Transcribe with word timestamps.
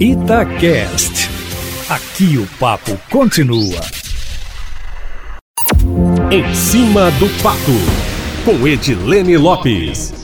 Itacast. 0.00 1.28
Aqui 1.88 2.38
o 2.38 2.46
papo 2.60 2.96
continua. 3.10 3.80
Em 6.30 6.54
cima 6.54 7.10
do 7.18 7.28
papo, 7.42 7.58
com 8.44 8.64
Edilene 8.68 9.36
Lopes. 9.36 10.14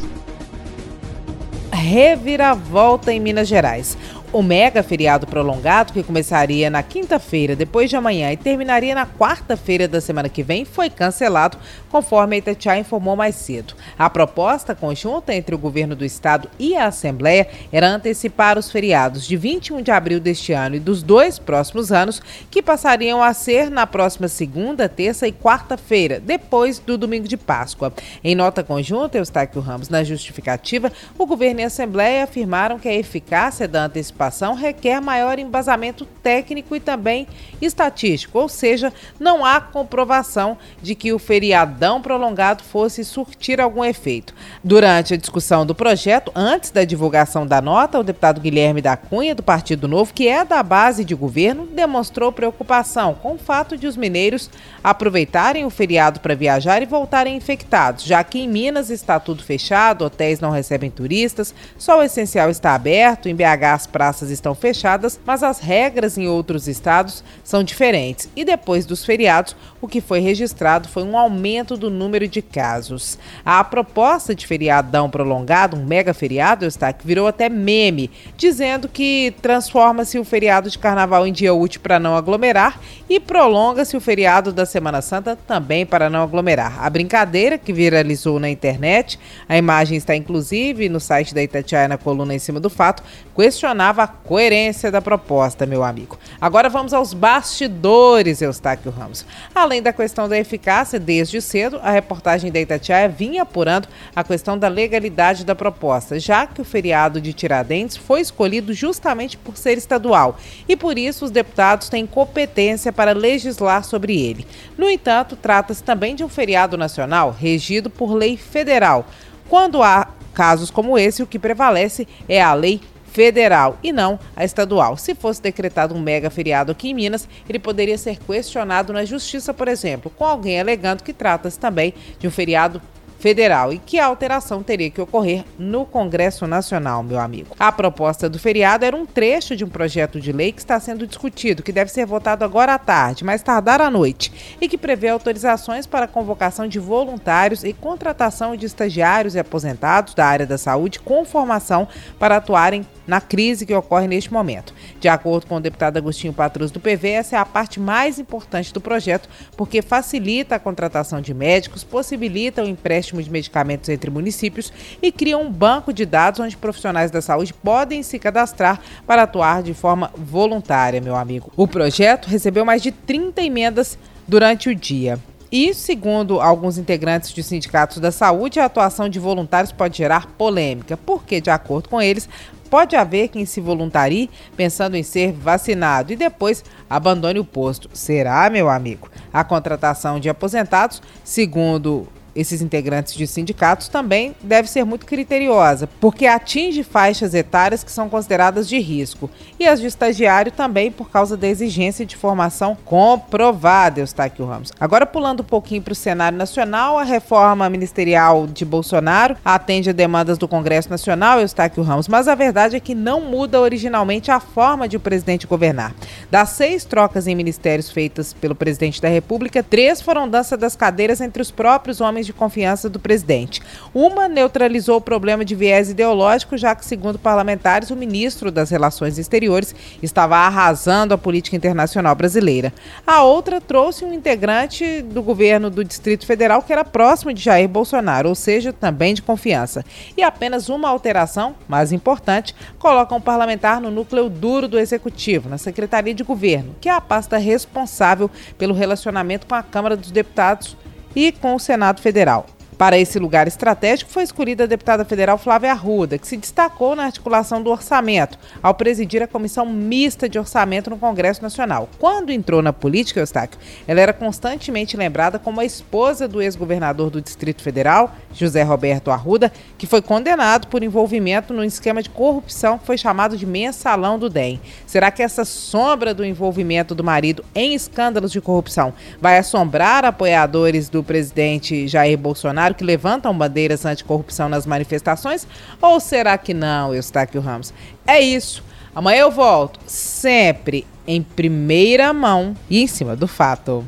Reviravolta 1.73 3.13
em 3.13 3.19
Minas 3.19 3.49
Gerais. 3.49 3.99
O 4.35 4.43
mega 4.43 4.83
feriado 4.83 5.29
prolongado, 5.29 5.93
que 5.93 6.03
começaria 6.03 6.69
na 6.69 6.83
quinta-feira, 6.83 7.55
depois 7.55 7.89
de 7.89 7.95
amanhã, 7.95 8.33
e 8.33 8.37
terminaria 8.37 8.93
na 8.93 9.07
quarta-feira 9.07 9.87
da 9.87 10.01
semana 10.01 10.29
que 10.29 10.43
vem, 10.43 10.65
foi 10.65 10.91
cancelado, 10.91 11.57
conforme 11.89 12.35
a 12.35 12.39
Itatiaia 12.41 12.81
informou 12.81 13.15
mais 13.15 13.37
cedo. 13.37 13.77
A 13.97 14.11
proposta 14.11 14.75
conjunta 14.75 15.33
entre 15.33 15.55
o 15.55 15.59
governo 15.59 15.95
do 15.95 16.05
estado 16.05 16.51
e 16.59 16.75
a 16.75 16.89
Assembleia 16.89 17.47
era 17.71 17.87
antecipar 17.87 18.59
os 18.59 18.73
feriados 18.73 19.25
de 19.25 19.37
21 19.37 19.81
de 19.81 19.93
abril 19.93 20.19
deste 20.19 20.53
ano 20.53 20.75
e 20.75 20.81
dos 20.81 21.01
dois 21.01 21.39
próximos 21.39 21.93
anos, 21.93 22.21
que 22.51 22.61
passariam 22.61 23.23
a 23.23 23.33
ser 23.33 23.71
na 23.71 23.87
próxima 23.87 24.27
segunda, 24.27 24.89
terça 24.89 25.29
e 25.29 25.33
quarta-feira, 25.33 26.19
depois 26.19 26.81
do 26.81 26.99
domingo 26.99 27.29
de 27.29 27.37
Páscoa. 27.37 27.93
Em 28.25 28.35
nota 28.35 28.65
conjunta, 28.65 29.17
Eustáquio 29.17 29.61
Ramos, 29.61 29.89
na 29.89 30.03
justificativa, 30.03 30.91
o 31.17 31.25
governo 31.25 31.61
e 31.61 31.63
a 31.63 31.69
Assembleia 31.69 32.25
afirmaram 32.25 32.81
que 32.81 32.89
a 32.89 32.95
eficácia 32.95 33.69
da 33.69 33.85
antecipação 33.85 34.24
participação 34.25 34.55
requer 34.55 35.01
maior 35.01 35.39
embasamento 35.39 36.07
técnico 36.23 36.75
e 36.75 36.81
também 36.81 37.27
estatístico, 37.61 38.39
ou 38.39 38.49
seja, 38.49 38.93
não 39.19 39.45
há 39.45 39.61
comprovação 39.61 40.57
de 40.83 40.95
que 40.95 41.13
o 41.13 41.19
feriadão 41.19 42.01
prolongado 42.01 42.63
fosse 42.63 43.05
surtir 43.05 43.61
algum 43.61 43.85
efeito. 43.85 44.35
Durante 44.63 45.15
a 45.15 45.17
discussão 45.17 45.67
do 45.67 45.75
projeto, 45.75 46.33
antes 46.35 46.71
da 46.71 46.85
divulgação 46.85 47.47
da 47.47 47.61
nota, 47.61 47.99
o 47.99 48.05
deputado 48.05 48.41
Guilherme 48.41 48.81
da 48.81 48.97
Cunha, 48.97 49.35
do 49.35 49.43
Partido 49.43 49.87
Novo, 49.87 50.15
que 50.15 50.29
é 50.29 50.45
da 50.45 50.63
base 50.63 51.05
de 51.05 51.15
governo, 51.15 51.67
demonstrou 51.67 52.33
preocupação 52.33 53.15
com 53.15 53.35
o 53.35 53.39
fato 53.39 53.77
de 53.77 53.87
os 53.87 53.97
mineiros 53.97 54.51
aproveitarem 54.83 55.65
o 55.65 55.71
feriado 55.71 56.21
para 56.21 56.35
viajar 56.35 56.83
e 56.83 56.87
voltarem 56.87 57.37
infectados, 57.37 58.05
já 58.05 58.23
que 58.25 58.39
em 58.39 58.49
Minas 58.49 58.91
está 58.91 59.19
tudo 59.21 59.43
fechado, 59.43 60.05
hotéis 60.05 60.41
não 60.41 60.51
recebem 60.51 60.91
turistas, 60.91 61.55
só 61.77 61.99
o 61.99 62.03
essencial 62.03 62.51
está 62.51 62.75
aberto, 62.75 63.29
em 63.29 63.35
BH 63.35 63.65
as 63.75 63.87
praças 63.87 64.14
praças 64.15 64.31
estão 64.31 64.55
fechadas, 64.55 65.19
mas 65.27 65.43
as 65.43 65.59
regras 65.59 66.17
em 66.17 66.29
outros 66.29 66.69
estados 66.69 67.25
são 67.43 67.65
diferentes. 67.65 68.29
E 68.37 68.45
depois 68.45 68.87
dos 68.87 69.05
feriados, 69.05 69.57
o 69.81 69.89
que 69.89 70.01
foi 70.01 70.21
registrado 70.21 70.89
foi 70.89 71.03
um 71.03 71.19
aumento 71.19 71.77
do 71.77 71.91
número 71.91 72.29
de 72.29 72.41
casos. 72.41 73.19
A 73.45 73.63
proposta 73.65 74.35
de 74.35 74.47
feriadão 74.47 75.11
prolongado, 75.11 75.77
um 75.77 75.85
mega 75.85 76.15
feriado, 76.15 76.65
está 76.65 76.93
que 76.93 77.05
virou 77.05 77.27
até 77.27 77.49
meme, 77.49 78.11
dizendo 78.37 78.89
que 78.89 79.35
transforma-se 79.43 80.19
o 80.19 80.25
feriado 80.25 80.71
de 80.71 80.79
carnaval 80.79 81.27
em 81.27 81.33
dia 81.33 81.53
útil 81.53 81.81
para 81.81 81.99
não 81.99 82.17
aglomerar 82.17 82.79
e 83.09 83.19
prolonga-se 83.19 83.97
o 83.97 84.01
feriado 84.01 84.53
da 84.53 84.65
Semana 84.65 85.03
Santa 85.03 85.37
também 85.47 85.85
para 85.85 86.09
não 86.09 86.23
aglomerar. 86.23 86.85
A 86.85 86.89
brincadeira 86.89 87.59
que 87.59 87.73
viralizou 87.73 88.39
na 88.39 88.49
internet, 88.49 89.19
a 89.49 89.59
imagem 89.59 89.99
está 89.99 90.15
inclusive 90.15 90.89
no 90.89 91.01
site 91.01 91.35
da 91.35 91.43
Itatiaia 91.43 91.89
na 91.89 91.99
coluna 91.99 92.35
em 92.35 92.39
cima 92.39 92.61
do 92.61 92.71
fato, 92.71 93.03
questionava 93.35 93.94
a 94.03 94.07
coerência 94.07 94.91
da 94.91 95.01
proposta, 95.01 95.65
meu 95.65 95.85
amigo. 95.85 96.19
Agora 96.41 96.69
vamos 96.69 96.93
aos 96.93 97.15
bastidores, 97.15 98.43
Eustáquio 98.43 98.91
Ramos. 98.91 99.25
Além 99.55 99.81
da 99.81 99.93
questão 99.93 100.29
da 100.29 100.37
eficácia, 100.37 100.99
desde 100.99 101.41
cedo, 101.41 101.79
a 101.83 101.91
reportagem 101.91 102.51
da 102.51 102.61
Itatiaia 102.61 103.09
vinha 103.09 103.43
apurando 103.43 103.89
a 104.15 104.25
questão 104.25 104.59
da 104.59 104.69
legalidade 104.69 105.45
da 105.45 105.55
proposta, 105.55 106.19
já 106.19 106.47
que 106.47 106.61
o 106.61 106.65
feriado 106.65 107.21
de 107.21 107.33
Tiradentes 107.33 107.97
foi 107.97 108.21
escolhido 108.21 108.73
justamente 108.73 109.37
por 109.37 109.57
ser 109.57 109.79
estadual 109.79 110.39
e 110.69 110.77
por 110.77 110.99
isso 110.99 111.25
os 111.25 111.31
deputados 111.31 111.89
têm 111.89 112.07
competência 112.07 112.93
para 112.93 113.13
legislar 113.13 113.85
sobre 113.85 114.21
ele. 114.21 114.47
No 114.77 114.91
entanto, 114.91 115.37
trata-se 115.37 115.83
também 115.83 116.15
de 116.15 116.25
um 116.25 116.29
feriado 116.29 116.77
nacional 116.77 117.31
regido 117.39 117.91
por 117.91 118.13
lei 118.13 118.37
federal. 118.37 119.07
Quando 119.49 119.83
há 119.83 120.09
casos 120.33 120.71
como 120.71 120.99
esse, 120.99 121.23
o 121.23 121.27
que 121.27 121.39
prevalece 121.39 122.09
é 122.29 122.43
a 122.43 122.53
lei 122.53 122.81
federal 123.15 123.79
e 123.81 123.93
não 123.93 124.19
a 124.35 124.45
estadual. 124.45 124.97
Se 124.97 125.15
fosse 125.15 125.41
decretado 125.41 125.95
um 125.95 126.01
mega 126.01 126.29
feriado 126.29 126.73
aqui 126.73 126.91
em 126.91 126.95
Minas, 126.95 127.29
ele 127.49 127.61
poderia 127.61 127.97
ser 127.97 128.19
questionado 128.19 128.93
na 128.93 129.05
justiça, 129.05 129.55
por 129.55 129.69
exemplo, 129.69 130.11
com 130.11 130.25
alguém 130.25 130.61
alegando 130.61 131.05
que 131.05 131.13
trata-se 131.13 131.59
também 131.59 131.95
de 132.19 132.27
um 132.27 132.31
feriado 132.31 132.83
federal 133.25 133.73
e 133.73 133.79
que 133.79 133.99
a 133.99 134.05
alteração 134.05 134.63
teria 134.63 134.91
que 134.91 135.01
ocorrer 135.01 135.47
no 135.59 135.87
Congresso 135.87 136.47
Nacional, 136.47 137.03
meu 137.03 137.19
amigo. 137.19 137.57
A 137.59 137.73
proposta 137.73 138.29
do 138.29 138.39
feriado 138.39 138.85
era 138.85 138.95
um 138.95 139.07
trecho 139.07 139.57
de 139.57 139.65
um 139.65 139.69
projeto 139.71 140.21
de 140.21 140.31
lei 140.31 140.53
que 140.53 140.61
está 140.61 140.79
sendo 140.79 141.07
discutido, 141.07 141.63
que 141.63 141.73
deve 141.73 141.91
ser 141.91 142.05
votado 142.05 142.45
agora 142.45 142.75
à 142.75 142.79
tarde, 142.79 143.25
mais 143.25 143.43
tardar 143.43 143.81
à 143.81 143.89
noite, 143.89 144.31
e 144.61 144.69
que 144.69 144.77
prevê 144.77 145.09
autorizações 145.09 145.87
para 145.87 146.05
a 146.05 146.09
convocação 146.09 146.69
de 146.69 146.79
voluntários 146.79 147.65
e 147.65 147.73
contratação 147.73 148.55
de 148.55 148.67
estagiários 148.67 149.35
e 149.35 149.39
aposentados 149.39 150.13
da 150.13 150.27
área 150.27 150.47
da 150.47 150.59
saúde 150.59 151.01
com 151.01 151.25
formação 151.25 151.89
para 152.19 152.37
atuarem 152.37 152.87
na 153.07 153.23
crise 153.23 153.65
que 153.65 153.75
ocorre 153.75 154.07
neste 154.07 154.31
momento. 154.31 154.75
De 155.05 155.09
acordo 155.11 155.47
com 155.47 155.57
o 155.57 155.61
deputado 155.61 155.99
Agostinho 155.99 156.33
Patrus 156.33 156.71
do 156.71 156.81
PV, 156.81 157.11
essa 157.11 157.37
é 157.37 157.39
a 157.39 157.45
parte 157.45 157.79
mais 157.79 158.19
importante 158.19 158.73
do 158.73 158.81
projeto, 158.81 159.29
porque 159.55 159.83
facilita 159.83 160.55
a 160.55 160.59
contratação 160.59 161.21
de 161.21 161.35
médicos, 161.35 161.85
possibilita 161.85 162.63
o 162.63 162.67
empréstimo 162.67 163.23
de 163.23 163.31
medicamentos 163.31 163.91
entre 163.91 164.11
municípios 164.11 164.73
e 165.03 165.13
cria 165.13 165.37
um 165.37 165.53
banco 165.53 165.93
de 165.93 166.07
dados 166.07 166.41
onde 166.41 166.57
profissionais 166.57 167.11
da 167.11 167.21
saúde 167.21 167.53
podem 167.53 168.03
se 168.03 168.19
cadastrar 168.19 168.81
para 169.07 169.25
atuar 169.25 169.63
de 169.63 169.75
forma 169.75 170.11
voluntária, 170.17 171.03
meu 171.03 171.17
amigo. 171.17 171.53
O 171.55 171.69
projeto 171.69 172.25
recebeu 172.25 172.65
mais 172.65 172.81
de 172.81 172.91
30 172.91 173.43
emendas 173.43 173.99
durante 174.27 174.71
o 174.71 174.75
dia. 174.75 175.19
E, 175.53 175.73
segundo 175.73 176.41
alguns 176.41 176.79
integrantes 176.79 177.31
de 177.31 177.41
sindicatos 177.41 177.99
da 177.99 178.11
saúde, 178.11 178.59
a 178.59 178.65
atuação 178.65 179.09
de 179.09 179.21
voluntários 179.21 179.71
pode 179.71 179.99
gerar 179.99 180.27
polêmica, 180.37 180.97
porque, 180.97 181.41
de 181.41 181.49
acordo 181.49 181.89
com 181.89 182.03
eles, 182.03 182.29
pode 182.75 182.97
haver 182.97 183.29
quem 183.29 183.47
se 183.47 183.61
voluntarie 183.61 184.29
pensando 184.57 184.97
em 184.97 185.05
ser 185.05 185.31
vacinado 185.31 186.13
e 186.13 186.17
depois 186.17 186.65
abandone 186.91 187.39
o 187.39 187.45
posto. 187.45 187.89
Será, 187.93 188.51
meu 188.51 188.69
amigo? 188.69 189.09
A 189.33 189.45
contratação 189.45 190.19
de 190.19 190.29
aposentados, 190.29 191.01
segundo 191.23 192.09
esses 192.35 192.61
integrantes 192.61 193.15
de 193.15 193.27
sindicatos 193.27 193.89
também 193.89 194.35
deve 194.43 194.69
ser 194.69 194.85
muito 194.85 195.07
criteriosa, 195.07 195.89
porque 196.01 196.27
atinge 196.27 196.83
faixas 196.83 197.35
etárias 197.35 197.85
que 197.85 197.93
são 197.93 198.09
consideradas 198.09 198.69
de 198.69 198.79
risco, 198.79 199.31
e 199.59 199.67
as 199.67 199.81
de 199.81 199.87
estagiário 199.87 200.53
também 200.53 200.91
por 200.91 201.11
causa 201.11 201.37
da 201.37 201.47
exigência 201.47 202.05
de 202.05 202.17
formação 202.17 202.77
comprovada, 202.85 204.01
Eustáquio 204.01 204.45
Ramos. 204.47 204.73
Agora, 204.79 205.07
pulando 205.07 205.41
um 205.41 205.45
pouquinho 205.45 205.83
para 205.83 205.93
o 205.93 205.97
cenário 205.97 206.37
nacional, 206.37 206.99
a 206.99 207.05
reforma 207.05 207.69
ministerial 207.69 208.47
de 208.47 208.65
Bolsonaro 208.65 209.37
atende 209.45 209.91
a 209.91 209.93
demandas 209.93 210.39
do 210.39 210.49
Congresso 210.49 210.91
Nacional, 210.91 211.41
Eustáquio 211.41 211.83
Ramos, 211.83 212.09
mas 212.09 212.29
a 212.29 212.35
verdade 212.35 212.77
é 212.77 212.81
que 212.81 212.95
não 212.95 213.21
muda 213.21 213.61
originalmente 213.61 214.31
a 214.31 214.41
forma 214.41 214.89
de 214.89 214.97
o 214.97 215.01
presidente 215.01 215.47
governar. 215.47 215.95
Das 216.31 216.51
seis 216.51 216.85
trocas 216.85 217.27
em 217.27 217.35
ministérios 217.35 217.91
feitas 217.91 218.33
pelo 218.33 218.55
presidente 218.55 219.01
da 219.01 219.09
República, 219.09 219.63
três 219.63 220.01
foram 220.01 220.29
dança 220.29 220.57
das 220.57 220.77
cadeiras 220.77 221.21
entre 221.21 221.41
os 221.41 221.51
próprios 221.51 222.01
homens 222.01 222.24
de 222.25 222.33
confiança 222.33 222.89
do 222.89 222.99
presidente. 222.99 223.61
Uma 223.93 224.29
neutralizou 224.29 224.97
o 224.97 225.01
problema 225.01 225.45
de 225.45 225.55
viés 225.55 225.91
ideológico, 225.91 226.57
já 226.57 226.75
que, 226.75 226.85
segundo 226.85 227.19
parlamentares, 227.19 227.91
o 227.91 227.97
ministro 227.97 228.51
das 228.51 228.71
Relações 228.71 229.19
Exteriores 229.19 229.75
estava 230.03 230.37
arrasando 230.37 231.15
a 231.15 231.19
política 231.19 231.57
internacional 231.57 232.15
brasileira. 232.15 232.73
A 233.07 233.23
outra 233.23 233.61
trouxe 233.61 234.05
um 234.05 234.13
integrante 234.13 235.03
do 235.03 235.23
governo 235.23 235.71
do 235.71 235.85
Distrito 235.85 236.27
Federal 236.27 236.63
que 236.63 236.73
era 236.73 236.85
próximo 236.85 237.33
de 237.33 237.43
Jair 237.43 237.69
Bolsonaro, 237.69 238.29
ou 238.29 238.35
seja, 238.35 238.73
também 238.73 239.15
de 239.15 239.23
confiança. 239.23 239.85
E 240.17 240.23
apenas 240.23 240.69
uma 240.69 240.89
alteração, 240.89 241.55
mais 241.69 241.93
importante, 241.93 242.55
coloca 242.79 243.15
um 243.15 243.21
parlamentar 243.21 243.81
no 243.81 243.91
núcleo 243.91 244.29
duro 244.29 244.69
do 244.69 244.79
Executivo, 244.79 245.49
na 245.49 245.59
Secretaria 245.59 246.15
de 246.15 246.23
Governo, 246.23 246.75
que 246.81 246.89
é 246.89 246.93
a 246.93 247.01
pasta 247.01 247.37
responsável 247.37 248.31
pelo 248.59 248.75
relacionamento 248.75 249.47
com 249.47 249.55
a 249.55 249.63
Câmara 249.63 249.97
dos 249.97 250.11
Deputados 250.11 250.77
e 251.15 251.33
com 251.33 251.55
o 251.55 251.59
Senado 251.59 252.01
Federal. 252.01 252.47
Para 252.77 252.99
esse 252.99 253.19
lugar 253.21 253.47
estratégico 253.47 254.11
foi 254.11 254.25
escolhida 254.25 254.65
a 254.65 254.67
deputada 254.67 255.05
federal 255.05 255.39
Flávia 255.39 255.71
Arruda, 255.71 256.19
que 256.19 256.27
se 256.27 256.37
destacou 256.37 256.97
na 256.97 257.05
articulação 257.05 257.63
do 257.63 257.71
orçamento, 257.71 258.37
ao 258.61 258.75
presidir 258.75 259.23
a 259.23 259.29
comissão 259.29 259.65
mista 259.65 260.29
de 260.29 260.39
orçamento 260.39 260.91
no 260.91 260.99
Congresso 260.99 261.41
Nacional. 261.41 261.89
Quando 261.99 262.33
entrou 262.33 262.61
na 262.63 262.73
política, 262.73 263.21
Eustáquio, 263.21 263.61
ela 263.87 264.01
era 264.01 264.13
constantemente 264.13 264.97
lembrada 264.97 265.39
como 265.39 265.61
a 265.61 265.65
esposa 265.65 266.27
do 266.27 266.43
ex-governador 266.43 267.11
do 267.11 267.21
Distrito 267.21 267.63
Federal, 267.63 268.13
José 268.33 268.63
Roberto 268.63 269.11
Arruda, 269.11 269.53
que 269.79 269.87
foi 269.87 270.03
condenado 270.03 270.67
por 270.67 270.83
envolvimento 270.83 271.55
no 271.55 271.65
esquema 271.65 272.03
de 272.03 272.11
corrupção 272.11 272.79
que 272.79 272.87
foi 272.87 272.99
chamado 272.99 273.37
de 273.37 273.47
mensalão 273.47 274.19
do 274.19 274.29
DEM. 274.29 274.61
Será 274.85 275.13
que 275.13 275.23
essa 275.23 275.45
sombra 275.45 276.13
do 276.13 276.25
envolvimento 276.25 276.95
do 276.95 277.05
marido 277.05 277.45
em 277.55 277.75
escândalos 277.75 278.33
de 278.33 278.41
corrupção 278.41 278.93
vai 279.21 279.39
assombrar 279.39 280.05
apoiadores 280.05 280.89
do 280.89 281.05
presidente 281.05 281.87
Jair 281.87 282.19
Bolsonaro? 282.19 282.74
Que 282.75 282.85
levantam 282.85 283.37
bandeiras 283.37 283.87
anticorrupção 283.87 284.49
nas 284.49 284.67
manifestações? 284.67 285.47
Ou 285.81 285.99
será 286.01 286.37
que 286.37 286.53
não, 286.53 286.95
Eustáquio 286.95 287.41
Ramos? 287.41 287.73
É 288.07 288.21
isso. 288.21 288.63
Amanhã 288.95 289.21
eu 289.21 289.31
volto, 289.31 289.81
sempre 289.87 290.87
em 291.07 291.23
primeira 291.23 292.13
mão 292.13 292.55
e 292.69 292.81
em 292.81 292.87
cima 292.87 293.17
do 293.17 293.27
fato. 293.27 293.85